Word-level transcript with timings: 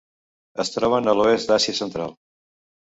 Es 0.63 0.71
troben 0.77 1.11
a 1.13 1.17
l'oest 1.21 1.55
d'Àsia 1.55 1.79
central. 1.85 2.21